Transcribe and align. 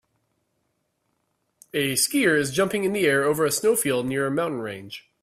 A 1.75 1.93
skier 1.93 2.35
is 2.35 2.49
jumping 2.49 2.85
in 2.85 2.93
the 2.93 3.05
air 3.05 3.21
over 3.23 3.45
a 3.45 3.51
snowfield 3.51 4.07
near 4.07 4.25
a 4.25 4.31
mountain 4.31 4.61
range 4.61 5.07